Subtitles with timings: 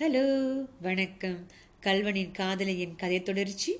[0.00, 1.46] Hello வணக்கம்.
[1.80, 3.76] கல்வனின் காதலையின் கதை தொடர்ச்சி.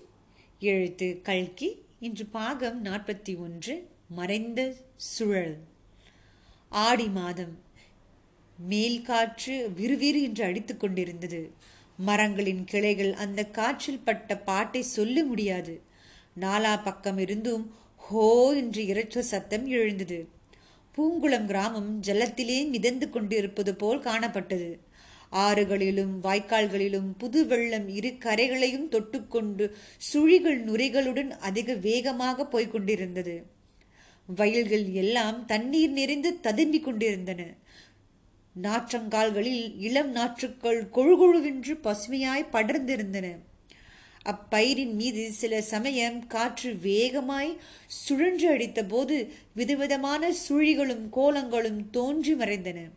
[0.60, 1.82] எழுத்து கல்கி.
[2.00, 5.56] இன்று பாகம் நாற்பத்தி ஒன்று மறைந்த சுழல்.
[6.68, 7.58] ஆடி மாதம்.
[8.58, 11.50] மேல் காற்று விறுவிறு என்று அடித்துக் கொண்டிருந்தது.
[11.96, 15.80] மரங்களின் கிளைகள் அந்த காற்றில் பட்ட பாட்டை சொல்ல முடியாது.
[16.40, 20.28] நாலா பக்கம் இருந்தும் ஹோ என்று இரைச்ச சத்தம் எழுந்தது.
[20.96, 24.86] பூங்குளம் கிராமம் ஜலத்திலே மிதந்து கொண்டிருப்பது போல் காணப்பட்டது.
[25.32, 29.70] ஆறுகளிலும் வாய்க்கால்களிலும் புது வெள்ளம் இரு கரைகளையும் தொட்டுக்கொண்டு
[30.12, 33.56] சுழிகள் நுரைகளுடன் அதிக வேகமாக போய்க் கொண்டிருந்தது
[34.36, 37.44] வயல்கள் எல்லாம் தண்ணீர் நிறைந்து ததும்பிக் கொண்டிருந்தன.
[38.62, 43.38] நாற்றங்கால்களில் இளம் நாற்றுக்கள் கொழுகொழுவென்று பசுமையாய் படர்ந்திருந்தன.
[44.24, 47.56] அப்பயிரின் மீது சில சமயம் காற்று வேகமாய்
[47.86, 52.88] சுழன்று அடித்தபோது விதவிதமான சுழிகளும் கோலங்களும் தோன்றி மறைந்தன.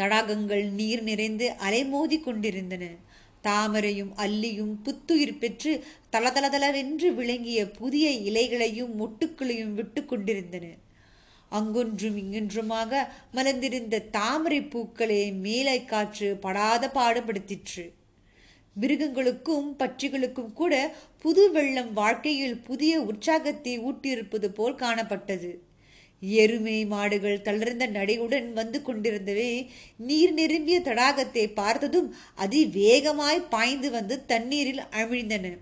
[0.00, 2.84] தடாகங்கள் நீர் நிறைந்து அலைமோதி கொண்டிருந்தன.
[3.42, 10.66] தாமரையும் அல்லியும் புத்துயிர் பெற்று தளதளதளவென்று விளங்கிய புதிய இலைகளையும் மொட்டுக்களையும் விட்டு கொண்டிருந்தன.
[11.52, 12.92] அங்கொன்றும் இங்கொன்றுமாக
[13.34, 17.84] மலர்ந்திருந்த தாமரை பூக்களே மேலை காற்று படாத பாடுபடுத்திற்று.
[18.76, 20.74] மிருகங்களுக்கும் பட்சிகளுக்கும் கூட
[21.18, 25.50] புது வெள்ளம் வாழ்க்கையில் புதிய உற்சாகத்தை ஊட்டியிருப்பது போல் காணப்பட்டது.
[26.22, 35.58] எருமை மாடுகள் தளர்ந்த நடையுடன் வந்து கொண்டிருந்தவை நீர் நிரம்பிய தடாகத்தை பார்த்ததும் அதிவேகமாய் பாய்ந்து வந்து தண்ணீரில் அமிழ்ந்தன.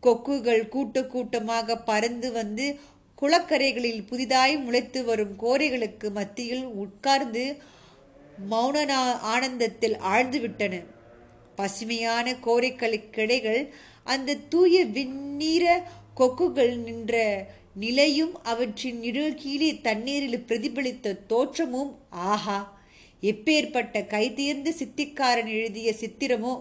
[0.00, 2.78] கொக்குகள் கூட்ட கூட்டமாக பறந்து வந்து
[3.14, 7.56] குளக்கரைகளில் புதிதாய் முளைத்து வரும் கோரைகளுக்கு மத்தியில் உட்கார்ந்து
[8.50, 10.84] மௌன ஆனந்தத்தில் ஆழ்ந்துவிட்டன
[11.56, 13.70] பசுமையான பசுமையான கோரைக்களிடைகள்
[14.04, 15.82] அந்த தூய விண்ணீர
[16.14, 17.14] கொக்குகள் நின்ற
[17.78, 21.92] நிலையும் அவற்றின் நிழற்கீழே தண்ணீரில் பிரதிபலித்த தோற்றமும்
[22.28, 22.58] ஆஹா!
[23.22, 26.52] எப்பேற்பட்ட கைதேர்ந்த சித்திக்காரன் எழுதிய சித்திரமோ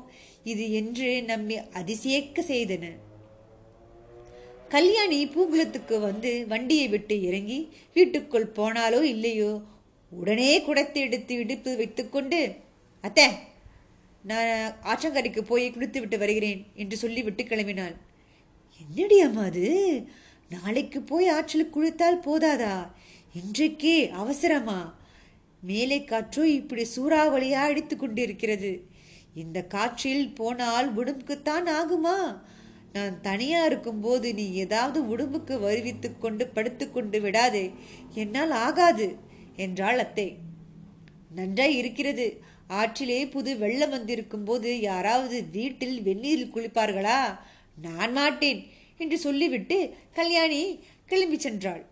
[0.44, 2.85] இது என்று நம்மை அதிசயக்க செய்தன.
[4.72, 7.59] கல்யாணி பூங்குளத்துக்கு வந்து வண்டியை விட்டு இறங்கி
[7.95, 9.51] வீட்டுக்குள் போனாலோ இல்லையோ
[10.11, 12.39] உடனே குடத்தை எடுத்து இடுப்பு வைத்துக்கொண்டு
[13.03, 13.28] அத்தை
[14.23, 14.51] நான்
[14.84, 17.95] ஆற்றங்கரைக்கு போய் குளித்து விட்டு வருகிறேன் என்று சொல்லிவிட்டு கிளம்பினாள்.
[18.81, 19.66] என்னடி அம்மா அது?
[20.50, 22.91] நாளைக்கு போய் ஆற்றில் குளித்தால் போதாதா?
[23.34, 24.96] இன்றைக்கே அவசரமா?
[25.62, 28.85] மேலே காற்றோ இப்படி சூறாவளியா அடித்து கொண்டிருக்கிறது.
[29.35, 32.41] இந்த காற்றில் போனால் உடம்புக்குத்தான் ஆகுமா?
[32.94, 37.72] நான் தனியா இருக்கும்போது நீ ஏதாவது உடம்புக்கு வருவித்து கொண்டு படுத்துக்கொண்டு விடாதே.
[38.14, 39.18] என்னால் ஆகாது
[39.56, 40.38] என்றாள் அத்தை.
[41.35, 42.41] நன்றாய் இருக்கிறது.
[42.68, 47.40] ஆற்றிலே புது வெள்ளம் வந்திருக்கும் போது யாராவது வீட்டில் வெந்நீரில் குளிப்பார்களா?
[47.81, 48.68] நான் மாட்டேன்.
[48.97, 49.78] என்று சொல்லிவிட்டு
[50.13, 50.62] கல்யாணி
[51.06, 51.84] கிளம்பி சென்றாள்.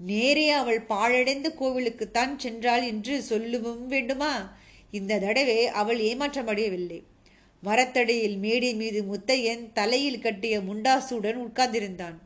[0.00, 4.32] நேரே அவள் பாழடைந்த கோவிலுக்குத்தான் சென்றாள் என்று சொல்லவும் வேண்டுமா?
[4.90, 7.00] இந்த தடவை அவள் ஏமாற்றமடையவில்லை
[7.62, 12.18] மரத்தடையில் மேடை மீது முத்தையன் தலையில் கட்டிய முண்டாசுடன் உட்கார்ந்திருந்தான்.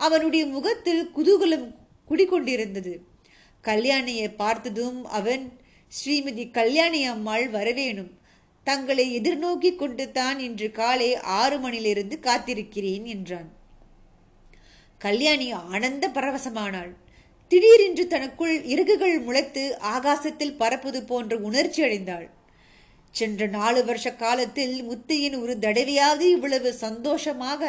[0.00, 1.68] அவனுடைய முகத்தில் குதூகலம்
[2.08, 2.94] குடிக்கொண்டிருந்தது
[3.64, 5.44] கல்யாணியை பார்த்ததும் அவன்
[5.92, 8.12] ஸ்ரீமதி கல்யாணி அம்மாள் வரவேணும்.
[8.64, 13.48] தங்களை எதிர்நோக்கி கொண்டு தான் இன்று காலை ஆறு மணியிலிருந்து காத்திருக்கிறேன் என்றான்.
[15.06, 16.92] கல்யாணி ஆனந்த பரவசமானாள்.
[17.50, 19.64] திடீரென்று தனக்குள் இறகுகள் முளைத்து
[19.96, 22.26] ஆகாசத்தில் பறப்பது போன்ற உணர்ச்சி அடைந்தாள்.
[23.14, 27.62] சென்ற நாலு வருஷ காலத்தில் முத்தையின் ஒரு தடவையாவது இவ்வளவு சந்தோஷமாக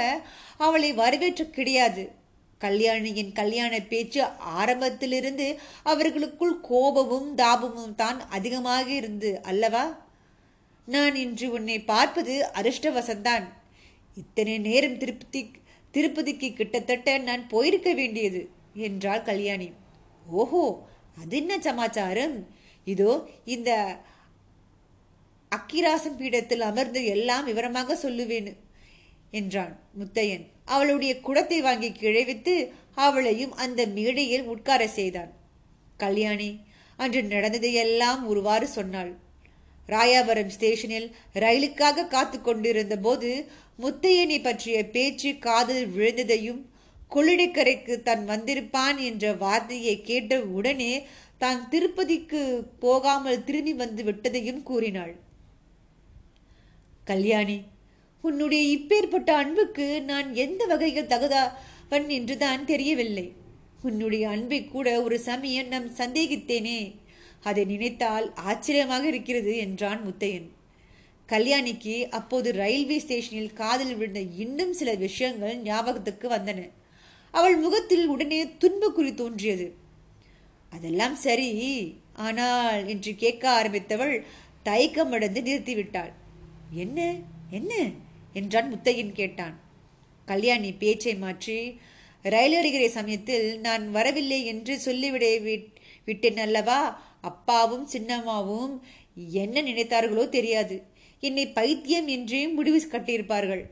[0.67, 2.03] அவளை வரவேற்ற கிடையாது.
[2.61, 4.21] கல்யாணியின் கல்யாண பேச்சு
[4.59, 5.47] ஆரம்பத்திலிருந்து
[5.91, 9.85] அவர்களுக்குள் கோபமும் தாபமும் தான் அதிகமாக இருந்து அல்லவா?
[10.87, 13.47] நான் இன்று உன்னை பார்ப்பது அதிர்ஷ்டவசந்தான்.
[14.17, 15.41] இத்தனை நேரம் திருப்தி
[15.97, 18.41] திருப்பதிக்கு கிட்டத்தட்ட நான் போயிருக்க வேண்டியது
[18.87, 19.69] என்றாள் கல்யாணி.
[20.41, 20.63] ஓஹோ
[21.21, 22.35] அது என்ன சமாச்சாரம்?
[22.87, 23.11] இதோ
[23.55, 23.71] இந்த
[25.51, 28.49] அக்கிராசம் பீடத்தில் அமர்ந்து எல்லாம் விவரமாக சொல்லுவேன்
[29.31, 30.45] என்றான் முத்தையன்.
[30.65, 32.55] அவளுடைய குடத்தை வாங்கி கிழைவித்து
[33.05, 35.31] அவளையும் அந்த மேடையில் உட்கார செய்தான்.
[35.97, 36.49] கல்யாணி
[36.99, 39.11] அன்று நடந்ததையெல்லாம் ஒருவாறு சொன்னாள்.
[39.89, 41.07] ராயாபுரம் ஸ்டேஷனில்
[41.43, 43.29] ரயிலுக்காக காத்து கொண்டிருந்த போது
[43.79, 46.61] முத்தையனை பற்றிய பேச்சு காதில் விழுந்ததையும்
[47.11, 50.93] கொள்ளிடக்கரைக்கு தான் வந்திருப்பான் என்ற வார்த்தையை கேட்ட உடனே
[51.37, 52.41] தான் திருப்பதிக்கு
[52.79, 55.13] போகாமல் திரும்பி வந்து விட்டதையும் கூறினாள்.
[57.03, 57.57] கல்யாணி
[58.23, 63.27] உன்னுடைய இப்பேற்பட்ட அன்புக்கு நான் எந்த வகையில் தகுதாவன் என்றுதான் தெரியவில்லை.
[63.81, 66.79] உன்னுடைய அன்பை கூட ஒரு சமயம் நம் சந்தேகித்தேனே.
[67.43, 70.47] அதை நினைத்தால் ஆச்சரியமாக இருக்கிறது என்றான் முத்தையன்.
[71.29, 76.59] கல்யாணிக்கு அப்போது ரயில்வே ஸ்டேஷனில் காதில் விழுந்த இன்னும் சில விஷயங்கள் ஞாபகத்துக்கு வந்தன.
[77.33, 79.67] அவள் முகத்தில் உடனே துன்பக்குறி தோன்றியது.
[80.69, 81.49] அதெல்லாம் சரி
[82.13, 84.15] ஆனால் என்று கேட்க ஆரம்பித்தவள்
[84.65, 86.13] தயக்கமடைந்து நிறுத்திவிட்டாள்.
[86.71, 86.99] என்ன
[87.49, 87.73] என்ன?
[88.33, 89.55] என்றான் முத்தையன் கேட்டான்.
[90.25, 91.59] கல்யாணி பேச்சை மாற்றி
[92.25, 95.25] ரயில் அருகிற சமயத்தில் நான் வரவில்லை என்று சொல்லிவிட
[96.07, 96.79] விட்டேன் அல்லவா?
[97.21, 98.73] அப்பாவும் சின்னம்மாவும்
[99.31, 100.75] என்ன நினைத்தார்களோ தெரியாது.
[101.19, 103.63] என்னை பைத்தியம் என்றே முடிவு கட்டியிருப்பார்கள்.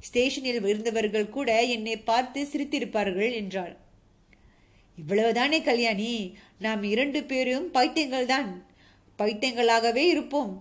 [0.00, 3.76] ஸ்டேஷனில் இருந்தவர்கள் கூட என்னை பார்த்து சிரித்திருப்பார்கள் என்றாள்.
[4.98, 8.50] இவ்வளவுதானே கல்யாணி நாம் இரண்டு பேரும் பைத்தியங்கள் தான்.
[9.18, 10.52] பைத்தியங்களாகவே இருப்போம்.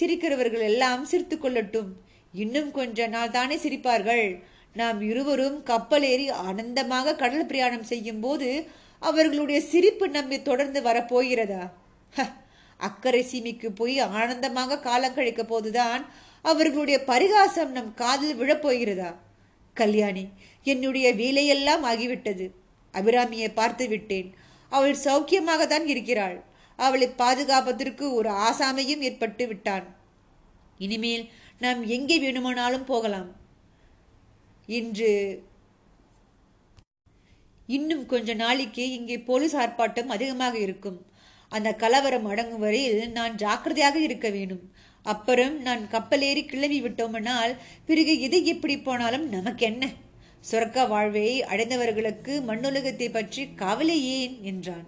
[0.00, 1.90] சிரிக்கிறவர்கள் எல்லாம் சிரித்து கொள்ளட்டும்.
[2.34, 4.26] இன்னும் கொஞ்ச நாள் தானே சிரிப்பார்கள்.
[4.74, 8.66] நாம் இருவரும் கப்பல் ஏறி ஆனந்தமாக கடல் பிரயாணம் செய்யும் போது
[8.98, 11.62] அவர்களுடைய சிரிப்பு நம்மை தொடர்ந்து வரப்போகிறதா?
[12.88, 16.02] அக்கறை சீமிக்கு போய் ஆனந்தமாக காலம் கழிக்க போதுதான்
[16.44, 19.10] அவர்களுடைய பரிகாசம் நம் காதில் விழப்போகிறதா
[19.76, 20.24] கல்யாணி
[20.66, 22.46] என்னுடைய வேலையெல்லாம் ஆகிவிட்டது.
[22.94, 24.28] அபிராமியை பார்த்து விட்டேன்.
[24.72, 26.38] அவள் சௌக்கியமாக தான் இருக்கிறாள்.
[26.78, 29.86] அவளை பாதுகாப்பதற்கு ஒரு ஆசாமையும் ஏற்பட்டு விட்டான்.
[30.86, 31.24] இனிமேல்
[31.64, 33.30] நாம் எங்கே வேணுமானாலும் போகலாம்.
[34.78, 35.12] இன்று
[37.68, 40.98] இன்னும் கொஞ்ச நாளைக்கு இங்கே போலீஸ் ஆர்ப்பாட்டம் அதிகமாக இருக்கும்.
[41.50, 44.62] அந்த கலவரம் அடங்கும் வரையில் நான் ஜாக்கிரதையாக இருக்க வேண்டும்.
[45.02, 47.56] அப்புறம் நான் கப்பலேறி கிளம்பி விட்டோமென்னால்
[47.86, 49.86] பிறகு எது எப்படி போனாலும் நமக்கு என்ன
[50.50, 54.38] சொர்க்க வாழ்வை அடைந்தவர்களுக்கு மண்ணுலகத்தை பற்றி கவலை ஏன்?
[54.42, 54.86] என்றான்.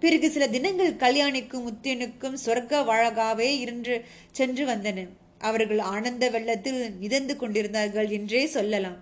[0.00, 5.08] பிறகு சில தினங்கள் கல்யாணிக்கும் முத்தியனுக்கும் சொர்க்க வாழகாவே இருந்து சென்று வந்தன.
[5.38, 8.98] அவர்கள் ஆனந்த வெள்ளத்தில் மிதந்து கொண்டிருந்தார்கள் என்றே சொல்லலாம்.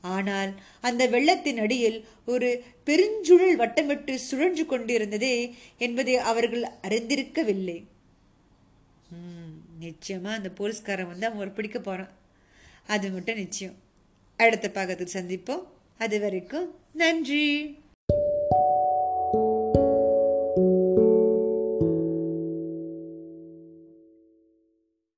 [0.00, 7.84] ஆனால் அந்த வெள்ளத்தின் அடியில் ஒரு பெருஞ்சுழல் வட்டமிட்டு சுழன்று கொண்டிருந்ததே என்பதை அவர்கள் அறிந்திருக்கவில்லை.
[9.80, 12.12] நிச்சயமா அந்த போலீஸ்காரன் வந்து அவங்க பிடிக்க போறான்.
[12.86, 13.74] அது மட்டும் நிச்சயம்.
[14.36, 15.62] அடுத்த பாகத்தில் சந்திப்போம்.
[15.98, 17.78] அது வரைக்கும் நன்றி.